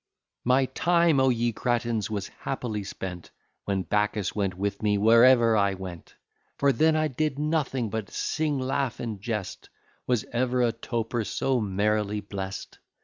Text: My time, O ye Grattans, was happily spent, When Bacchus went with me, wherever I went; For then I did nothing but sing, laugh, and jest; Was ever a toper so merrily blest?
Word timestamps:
My 0.43 0.65
time, 0.65 1.19
O 1.19 1.29
ye 1.29 1.51
Grattans, 1.51 2.09
was 2.09 2.29
happily 2.29 2.83
spent, 2.83 3.29
When 3.65 3.83
Bacchus 3.83 4.33
went 4.35 4.55
with 4.57 4.81
me, 4.81 4.97
wherever 4.97 5.55
I 5.55 5.75
went; 5.75 6.15
For 6.57 6.71
then 6.71 6.95
I 6.95 7.07
did 7.07 7.37
nothing 7.37 7.91
but 7.91 8.09
sing, 8.09 8.57
laugh, 8.57 8.99
and 8.99 9.21
jest; 9.21 9.69
Was 10.07 10.23
ever 10.33 10.63
a 10.63 10.71
toper 10.71 11.23
so 11.23 11.59
merrily 11.61 12.19
blest? 12.19 12.79